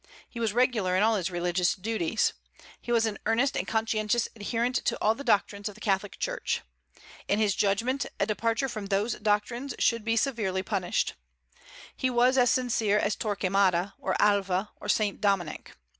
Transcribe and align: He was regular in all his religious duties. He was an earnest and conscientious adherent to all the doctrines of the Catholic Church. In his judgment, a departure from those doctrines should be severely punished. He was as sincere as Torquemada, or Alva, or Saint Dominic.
He 0.27 0.39
was 0.39 0.51
regular 0.51 0.97
in 0.97 1.03
all 1.03 1.13
his 1.15 1.29
religious 1.29 1.75
duties. 1.75 2.33
He 2.81 2.91
was 2.91 3.05
an 3.05 3.19
earnest 3.27 3.55
and 3.55 3.67
conscientious 3.67 4.27
adherent 4.35 4.77
to 4.85 4.97
all 4.99 5.13
the 5.13 5.23
doctrines 5.23 5.69
of 5.69 5.75
the 5.75 5.79
Catholic 5.81 6.17
Church. 6.17 6.61
In 7.27 7.37
his 7.37 7.53
judgment, 7.53 8.07
a 8.19 8.25
departure 8.25 8.67
from 8.67 8.87
those 8.87 9.13
doctrines 9.19 9.75
should 9.77 10.03
be 10.03 10.15
severely 10.17 10.63
punished. 10.63 11.13
He 11.95 12.09
was 12.09 12.35
as 12.39 12.49
sincere 12.49 12.97
as 12.97 13.15
Torquemada, 13.15 13.93
or 13.99 14.19
Alva, 14.19 14.71
or 14.81 14.89
Saint 14.89 15.21
Dominic. 15.21 15.75